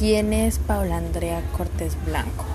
¿Quién 0.00 0.32
es 0.32 0.58
Paula 0.58 0.96
Andrea 0.96 1.42
Cortés 1.54 1.94
Blanco? 2.06 2.46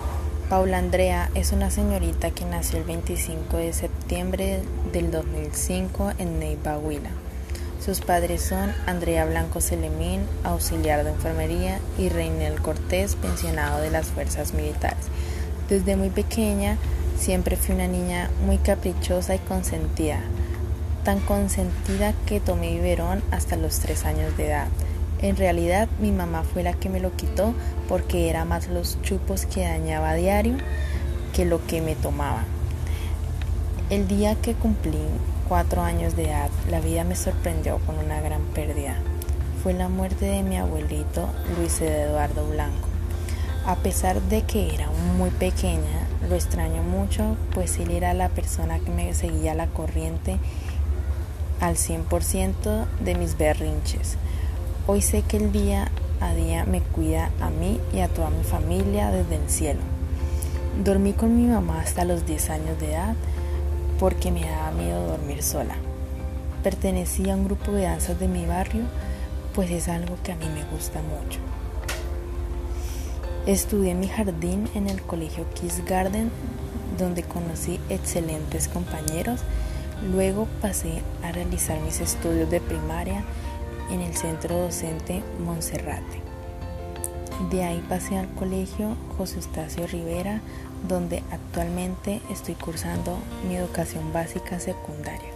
Paula 0.49 0.79
Andrea 0.79 1.29
es 1.35 1.51
una 1.51 1.69
señorita 1.69 2.31
que 2.31 2.43
nació 2.43 2.79
el 2.79 2.85
25 2.85 3.57
de 3.57 3.71
septiembre 3.71 4.63
del 4.91 5.11
2005 5.11 6.13
en 6.17 6.39
Neiva, 6.39 6.79
Huila. 6.79 7.11
Sus 7.79 8.01
padres 8.01 8.41
son 8.41 8.73
Andrea 8.87 9.25
Blanco 9.25 9.61
Celemín, 9.61 10.21
auxiliar 10.43 11.03
de 11.03 11.11
enfermería, 11.11 11.79
y 11.99 12.09
Reinel 12.09 12.59
Cortés, 12.63 13.15
pensionado 13.15 13.79
de 13.79 13.91
las 13.91 14.07
fuerzas 14.07 14.55
militares. 14.55 15.05
Desde 15.69 15.95
muy 15.95 16.09
pequeña 16.09 16.79
siempre 17.15 17.57
fui 17.57 17.75
una 17.75 17.87
niña 17.87 18.31
muy 18.47 18.57
caprichosa 18.57 19.35
y 19.35 19.39
consentida, 19.39 20.19
tan 21.03 21.19
consentida 21.19 22.15
que 22.25 22.39
tomé 22.39 22.71
biberón 22.71 23.21
hasta 23.29 23.55
los 23.55 23.77
tres 23.81 24.03
años 24.03 24.35
de 24.35 24.47
edad. 24.47 24.67
En 25.25 25.37
realidad 25.37 25.89
mi 25.99 26.11
mamá 26.11 26.43
fue 26.43 26.61
la 26.61 26.73
que 26.73 26.87
me 26.87 26.99
lo 26.99 27.15
quitó 27.15 27.55
porque 27.89 28.29
era 28.29 28.45
más 28.45 28.67
los 28.67 29.01
chupos 29.01 29.47
que 29.47 29.63
dañaba 29.63 30.11
a 30.11 30.13
diario 30.13 30.53
que 31.33 31.45
lo 31.45 31.65
que 31.65 31.81
me 31.81 31.95
tomaba. 31.95 32.43
El 33.89 34.07
día 34.07 34.35
que 34.35 34.53
cumplí 34.53 34.99
cuatro 35.49 35.81
años 35.81 36.15
de 36.15 36.25
edad, 36.25 36.51
la 36.69 36.79
vida 36.79 37.03
me 37.03 37.15
sorprendió 37.15 37.79
con 37.87 37.97
una 37.97 38.21
gran 38.21 38.43
pérdida. 38.53 38.97
Fue 39.63 39.73
la 39.73 39.89
muerte 39.89 40.25
de 40.25 40.43
mi 40.43 40.57
abuelito 40.57 41.27
Luis 41.57 41.81
Eduardo 41.81 42.47
Blanco. 42.47 42.87
A 43.65 43.77
pesar 43.77 44.21
de 44.21 44.43
que 44.43 44.75
era 44.75 44.91
muy 45.17 45.31
pequeña, 45.31 46.07
lo 46.29 46.35
extraño 46.35 46.83
mucho, 46.83 47.35
pues 47.55 47.79
él 47.79 47.89
era 47.89 48.13
la 48.13 48.29
persona 48.29 48.77
que 48.77 48.91
me 48.91 49.11
seguía 49.15 49.55
la 49.55 49.65
corriente 49.65 50.37
al 51.61 51.77
100% 51.77 52.85
de 52.99 53.15
mis 53.15 53.39
berrinches. 53.39 54.19
Hoy 54.87 55.01
sé 55.01 55.23
que 55.23 55.37
el 55.37 55.51
día 55.51 55.89
a 56.21 56.35
día 56.35 56.63
me 56.65 56.79
cuida 56.79 57.31
a 57.41 57.49
mí 57.49 57.79
y 57.91 58.01
a 58.01 58.07
toda 58.07 58.29
mi 58.29 58.43
familia 58.43 59.09
desde 59.09 59.37
el 59.37 59.49
cielo. 59.49 59.79
Dormí 60.83 61.13
con 61.13 61.35
mi 61.35 61.47
mamá 61.47 61.81
hasta 61.81 62.05
los 62.05 62.27
10 62.27 62.51
años 62.51 62.79
de 62.79 62.91
edad 62.91 63.15
porque 63.99 64.29
me 64.29 64.41
daba 64.41 64.69
miedo 64.69 65.07
dormir 65.07 65.41
sola. 65.41 65.73
Pertenecía 66.61 67.33
a 67.33 67.35
un 67.35 67.45
grupo 67.45 67.71
de 67.71 67.81
danzas 67.81 68.19
de 68.19 68.27
mi 68.27 68.45
barrio, 68.45 68.83
pues 69.55 69.71
es 69.71 69.87
algo 69.87 70.17
que 70.23 70.33
a 70.33 70.35
mí 70.35 70.45
me 70.53 70.63
gusta 70.65 71.01
mucho. 71.01 71.39
Estudié 73.47 73.95
mi 73.95 74.07
jardín 74.07 74.69
en 74.75 74.87
el 74.87 75.01
colegio 75.01 75.47
Kiss 75.55 75.83
Garden, 75.83 76.29
donde 76.99 77.23
conocí 77.23 77.79
excelentes 77.89 78.67
compañeros. 78.67 79.39
Luego 80.11 80.47
pasé 80.61 81.01
a 81.23 81.31
realizar 81.31 81.79
mis 81.79 82.01
estudios 82.01 82.51
de 82.51 82.59
primaria 82.59 83.23
en 83.89 84.01
el 84.01 84.15
centro 84.15 84.57
docente 84.57 85.23
Monserrate. 85.39 86.21
De 87.51 87.63
ahí 87.63 87.83
pasé 87.89 88.17
al 88.17 88.29
colegio 88.35 88.95
José 89.17 89.37
Eustacio 89.37 89.87
Rivera, 89.87 90.41
donde 90.87 91.21
actualmente 91.31 92.21
estoy 92.31 92.55
cursando 92.55 93.17
mi 93.47 93.55
educación 93.57 94.13
básica 94.13 94.59
secundaria. 94.59 95.31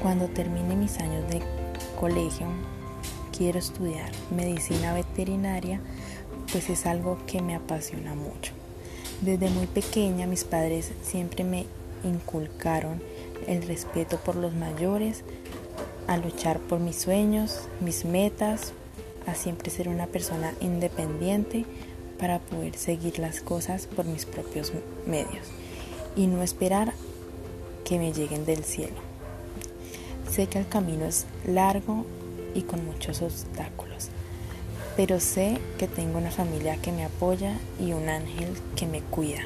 Cuando 0.00 0.28
termine 0.28 0.76
mis 0.76 0.98
años 0.98 1.28
de 1.30 1.42
colegio, 2.00 2.46
quiero 3.36 3.58
estudiar 3.58 4.10
medicina 4.30 4.94
veterinaria, 4.94 5.80
pues 6.52 6.70
es 6.70 6.86
algo 6.86 7.18
que 7.26 7.42
me 7.42 7.54
apasiona 7.54 8.14
mucho. 8.14 8.52
Desde 9.20 9.50
muy 9.50 9.66
pequeña 9.66 10.26
mis 10.26 10.44
padres 10.44 10.92
siempre 11.02 11.44
me 11.44 11.66
inculcaron 12.04 13.02
el 13.46 13.62
respeto 13.62 14.18
por 14.18 14.36
los 14.36 14.54
mayores, 14.54 15.24
a 16.08 16.16
luchar 16.16 16.58
por 16.58 16.80
mis 16.80 16.96
sueños, 16.96 17.68
mis 17.80 18.04
metas, 18.04 18.72
a 19.26 19.34
siempre 19.34 19.70
ser 19.70 19.88
una 19.88 20.06
persona 20.06 20.54
independiente 20.60 21.66
para 22.18 22.40
poder 22.40 22.76
seguir 22.76 23.18
las 23.18 23.40
cosas 23.40 23.86
por 23.86 24.06
mis 24.06 24.24
propios 24.24 24.72
medios 25.06 25.46
y 26.16 26.26
no 26.26 26.42
esperar 26.42 26.94
que 27.84 27.98
me 27.98 28.12
lleguen 28.12 28.44
del 28.44 28.64
cielo. 28.64 28.96
Sé 30.28 30.46
que 30.46 30.58
el 30.58 30.68
camino 30.68 31.04
es 31.04 31.26
largo 31.46 32.04
y 32.54 32.62
con 32.62 32.84
muchos 32.84 33.22
obstáculos, 33.22 34.08
pero 34.96 35.20
sé 35.20 35.58
que 35.78 35.86
tengo 35.86 36.18
una 36.18 36.30
familia 36.30 36.76
que 36.76 36.90
me 36.90 37.04
apoya 37.04 37.58
y 37.78 37.92
un 37.92 38.08
ángel 38.08 38.48
que 38.76 38.86
me 38.86 39.02
cuida. 39.02 39.42